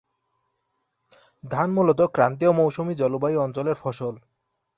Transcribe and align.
ধান 1.43 1.69
মূলত 1.71 1.99
ক্রান্তিয় 2.15 2.51
মৌসুমি 2.51 2.93
জলবায়ু 2.95 3.37
অঞ্চলের 3.41 3.77
ফসল। 3.81 4.15